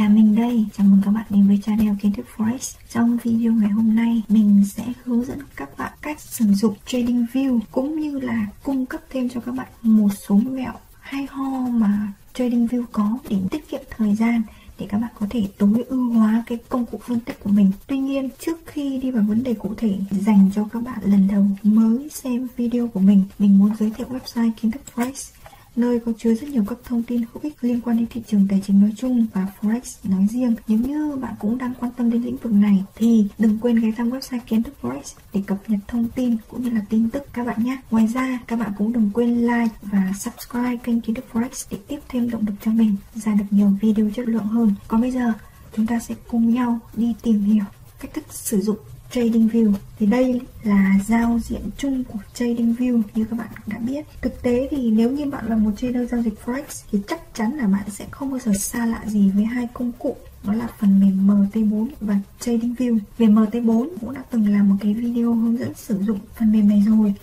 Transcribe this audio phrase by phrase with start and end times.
[0.00, 0.66] là mình đây.
[0.76, 2.76] Chào mừng các bạn đến với channel Kiến thức Forex.
[2.90, 7.26] Trong video ngày hôm nay, mình sẽ hướng dẫn các bạn cách sử dụng trading
[7.32, 11.68] view cũng như là cung cấp thêm cho các bạn một số mẹo hay ho
[11.68, 14.42] mà trading view có để tiết kiệm thời gian
[14.78, 17.72] để các bạn có thể tối ưu hóa cái công cụ phân tích của mình.
[17.86, 21.28] Tuy nhiên, trước khi đi vào vấn đề cụ thể dành cho các bạn lần
[21.28, 25.32] đầu mới xem video của mình, mình muốn giới thiệu website kiến thức Forex
[25.76, 28.46] nơi có chứa rất nhiều các thông tin hữu ích liên quan đến thị trường
[28.50, 30.54] tài chính nói chung và Forex nói riêng.
[30.68, 33.90] Nếu như bạn cũng đang quan tâm đến lĩnh vực này thì đừng quên ghé
[33.96, 37.22] thăm website kiến thức Forex để cập nhật thông tin cũng như là tin tức
[37.32, 37.78] các bạn nhé.
[37.90, 41.78] Ngoài ra, các bạn cũng đừng quên like và subscribe kênh kiến thức Forex để
[41.88, 44.74] tiếp thêm động lực cho mình ra được nhiều video chất lượng hơn.
[44.88, 45.32] Còn bây giờ,
[45.76, 47.64] chúng ta sẽ cùng nhau đi tìm hiểu
[48.00, 48.76] cách thức sử dụng
[49.12, 54.06] TradingView thì đây là giao diện chung của TradingView như các bạn đã biết.
[54.20, 57.56] Thực tế thì nếu như bạn là một trader giao dịch forex, thì chắc chắn
[57.56, 60.68] là bạn sẽ không bao giờ xa lạ gì với hai công cụ, đó là
[60.78, 65.58] phần mềm MT4 và TradingView về MT4 cũng đã từng làm một cái video hướng
[65.58, 67.14] dẫn sử dụng phần mềm này rồi.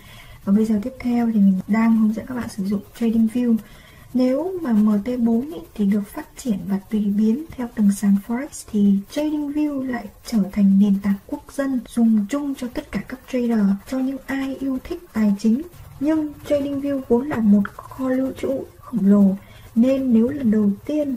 [0.44, 3.56] Và bây giờ tiếp theo thì mình đang hướng dẫn các bạn sử dụng TradingView
[4.14, 8.46] nếu mà MT4 ý, thì được phát triển và tùy biến theo từng sàn Forex
[8.72, 13.20] thì TradingView lại trở thành nền tảng quốc dân dùng chung cho tất cả các
[13.32, 15.62] trader, cho những ai yêu thích tài chính.
[16.00, 19.36] Nhưng TradingView vốn là một kho lưu trữ khổng lồ
[19.74, 21.16] nên nếu lần đầu tiên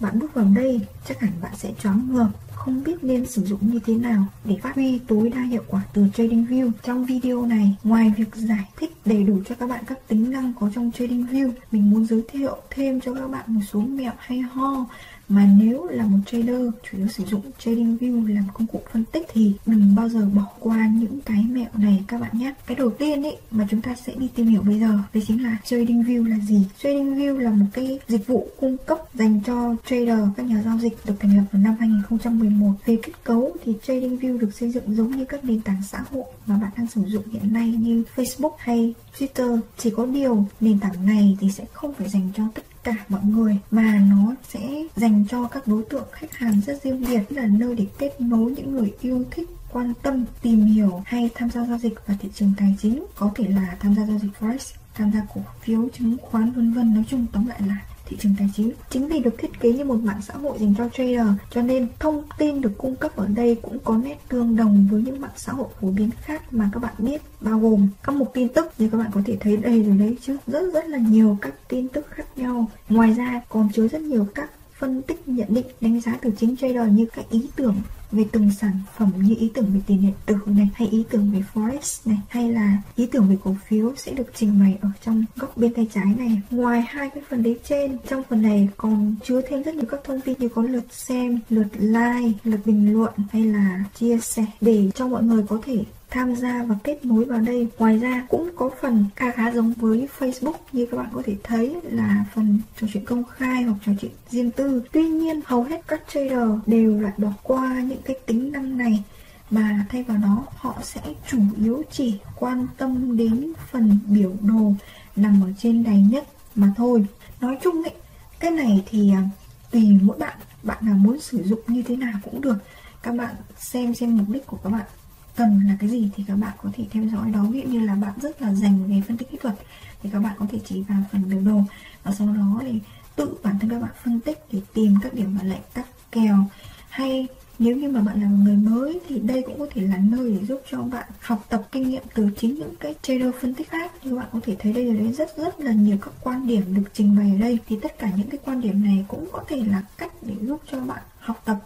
[0.00, 2.28] bạn bước vào đây chắc hẳn bạn sẽ choáng ngợp
[2.66, 5.82] không biết nên sử dụng như thế nào để phát huy tối đa hiệu quả
[5.92, 6.70] từ TradingView.
[6.82, 10.52] Trong video này, ngoài việc giải thích đầy đủ cho các bạn các tính năng
[10.60, 14.38] có trong TradingView, mình muốn giới thiệu thêm cho các bạn một số mẹo hay
[14.38, 14.86] ho
[15.28, 19.26] mà nếu là một trader chủ yếu sử dụng TradingView làm công cụ phân tích
[19.32, 22.54] thì đừng bao giờ bỏ qua những cái mẹo này các bạn nhé.
[22.66, 25.42] Cái đầu tiên ấy mà chúng ta sẽ đi tìm hiểu bây giờ, đấy chính
[25.42, 26.66] là TradingView là gì.
[26.82, 30.96] TradingView là một cái dịch vụ cung cấp dành cho trader, các nhà giao dịch
[31.04, 32.72] được thành lập vào năm 2011.
[32.86, 36.24] Về kết cấu thì TradingView được xây dựng giống như các nền tảng xã hội
[36.46, 39.58] mà bạn đang sử dụng hiện nay như Facebook hay Twitter.
[39.78, 43.20] Chỉ có điều nền tảng này thì sẽ không phải dành cho tất cả mọi
[43.24, 47.46] người mà nó sẽ dành cho các đối tượng khách hàng rất riêng biệt, là
[47.46, 51.64] nơi để kết nối những người yêu thích, quan tâm, tìm hiểu hay tham gia
[51.64, 54.74] giao dịch và thị trường tài chính, có thể là tham gia giao dịch forex,
[54.94, 56.94] tham gia cổ phiếu, chứng khoán, vân vân.
[56.94, 57.76] Nói chung, tóm lại là
[58.06, 58.72] thị trường tài chính.
[58.90, 61.88] Chính vì được thiết kế như một mạng xã hội dành cho trader, cho nên
[61.98, 65.30] thông tin được cung cấp ở đây cũng có nét tương đồng với những mạng
[65.36, 68.72] xã hội phổ biến khác mà các bạn biết, bao gồm các mục tin tức
[68.78, 71.54] như các bạn có thể thấy đây rồi đấy chứ, rất rất là nhiều các
[71.68, 72.70] tin tức khác nhau.
[72.88, 76.56] Ngoài ra còn chứa rất nhiều các phân tích, nhận định, đánh giá từ chính
[76.56, 77.76] trader như các ý tưởng
[78.12, 81.30] về từng sản phẩm, như ý tưởng về tiền điện tử này, hay ý tưởng
[81.32, 84.88] về forex này, hay là ý tưởng về cổ phiếu sẽ được trình bày ở
[85.04, 86.40] trong góc bên tay trái này.
[86.50, 90.00] Ngoài hai cái phần đấy trên, trong phần này còn chứa thêm rất nhiều các
[90.04, 94.44] thông tin như có lượt xem, lượt like, lượt bình luận, hay là chia sẻ
[94.60, 97.68] để cho mọi người có thể tham gia và kết nối vào đây.
[97.78, 101.36] Ngoài ra cũng có phần khá khá giống với Facebook như các bạn có thể
[101.42, 104.82] thấy là phần trò chuyện công khai hoặc trò chuyện riêng tư.
[104.92, 109.04] Tuy nhiên, hầu hết các trader đều lại bỏ qua những cái tính năng này,
[109.50, 114.72] mà thay vào đó họ sẽ chủ yếu chỉ quan tâm đến phần biểu đồ
[115.16, 116.24] nằm ở trên đáy nhất
[116.54, 117.06] mà thôi.
[117.40, 117.94] Nói chung ấy,
[118.40, 119.22] cái này thì à,
[119.70, 122.56] tùy mỗi bạn bạn nào muốn sử dụng như thế nào cũng được.
[123.02, 124.86] Các bạn xem xem mục đích của các bạn
[125.36, 127.44] cần là cái gì thì các bạn có thể theo dõi đó.
[127.50, 129.54] Ví dụ như là bạn rất là dành về phân tích kỹ thuật
[130.02, 131.60] thì các bạn có thể chỉ vào phần biểu đồ.
[132.02, 132.80] Và sau đó thì
[133.16, 136.44] tự bản thân các bạn phân tích để tìm các điểm và lệnh các kèo.
[136.88, 137.26] Hay
[137.58, 140.30] nếu như mà bạn là một người mới thì đây cũng có thể là nơi
[140.32, 143.70] để giúp cho bạn học tập kinh nghiệm từ chính những cái trader phân tích
[143.70, 143.92] khác.
[144.04, 146.90] Như bạn có thể thấy đây là rất rất là nhiều các quan điểm được
[146.92, 147.58] trình bày ở đây.
[147.66, 150.62] Thì tất cả những cái quan điểm này cũng có thể là cách để giúp
[150.70, 151.58] cho bạn học tập,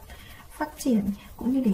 [0.59, 1.03] phát triển,
[1.37, 1.73] cũng như để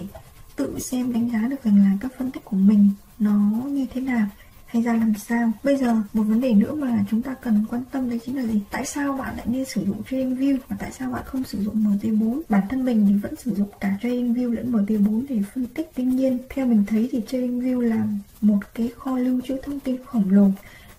[0.57, 4.01] tự xem đánh giá được rằng là các phân tích của mình nó như thế
[4.01, 4.27] nào,
[4.65, 5.51] hay ra làm sao.
[5.63, 8.43] Bây giờ một vấn đề nữa mà chúng ta cần quan tâm đấy chính là
[8.43, 8.61] gì?
[8.71, 11.83] Tại sao bạn lại nên sử dụng TradingView và tại sao bạn không sử dụng
[11.83, 15.91] MT4 bản thân mình thì vẫn sử dụng cả TradingView lẫn MT4 để phân tích.
[15.95, 18.07] Tuy nhiên, theo mình thấy thì TradingView là
[18.41, 20.49] một cái kho lưu trữ thông tin khổng lồ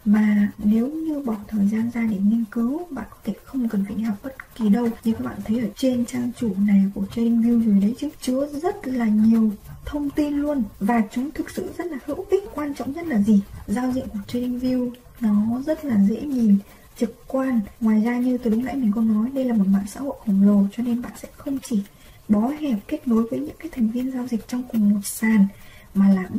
[0.04, 3.84] mà nếu như bỏ thời gian ra để nghiên cứu, bạn có thể không cần
[3.84, 4.88] phải đi học bất kỳ đâu.
[5.04, 8.48] Như các bạn thấy ở trên trang chủ này của TradingView rồi đấy chứ, chứa
[8.62, 9.50] rất là nhiều
[9.84, 10.62] thông tin luôn.
[10.80, 12.44] Và chúng thực sự rất là hữu ích.
[12.54, 13.40] Quan trọng nhất là gì?
[13.66, 14.90] Giao diện của TradingView
[15.20, 16.58] nó rất là dễ nhìn,
[16.98, 17.60] trực quan.
[17.80, 20.16] Ngoài ra như từ lúc nãy mình có nói, đây là một mạng xã hội
[20.26, 21.82] khổng lồ, cho nên bạn sẽ không chỉ
[22.28, 25.46] bó hẹp kết nối với những cái thành viên giao dịch trong cùng một sàn,
[25.94, 26.28] mà là